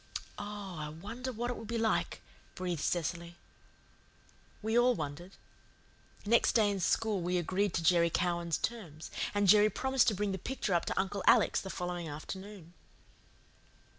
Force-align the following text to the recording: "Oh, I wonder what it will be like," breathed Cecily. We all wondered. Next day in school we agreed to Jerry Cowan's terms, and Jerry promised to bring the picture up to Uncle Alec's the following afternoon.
"Oh, 0.39 0.77
I 0.79 0.89
wonder 0.89 1.31
what 1.31 1.51
it 1.51 1.57
will 1.57 1.63
be 1.65 1.77
like," 1.77 2.23
breathed 2.55 2.81
Cecily. 2.81 3.35
We 4.63 4.75
all 4.75 4.95
wondered. 4.95 5.33
Next 6.25 6.53
day 6.53 6.71
in 6.71 6.79
school 6.79 7.21
we 7.21 7.37
agreed 7.37 7.75
to 7.75 7.83
Jerry 7.83 8.09
Cowan's 8.09 8.57
terms, 8.57 9.11
and 9.35 9.47
Jerry 9.47 9.69
promised 9.69 10.07
to 10.07 10.15
bring 10.15 10.31
the 10.31 10.39
picture 10.39 10.73
up 10.73 10.85
to 10.85 10.99
Uncle 10.99 11.23
Alec's 11.27 11.61
the 11.61 11.69
following 11.69 12.09
afternoon. 12.09 12.73